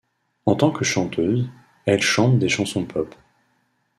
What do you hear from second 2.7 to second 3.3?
pop.